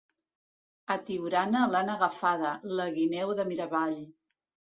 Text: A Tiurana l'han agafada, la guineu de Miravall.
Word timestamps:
A 0.93 0.95
Tiurana 1.09 1.61
l'han 1.73 1.91
agafada, 1.97 2.55
la 2.79 2.89
guineu 2.97 3.35
de 3.41 3.49
Miravall. 3.53 3.95